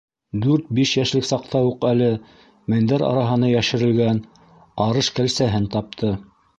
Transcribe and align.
Дүрт-биш 0.43 0.93
йәшлек 1.01 1.27
саҡта 1.31 1.61
уҡ 1.67 1.85
әле 1.91 2.09
мендәр 2.75 3.05
араһына 3.11 3.53
йәшерелгән 3.55 4.27
арыш 4.89 5.15
кәлсәһен 5.21 5.75
тапты. 5.79 6.17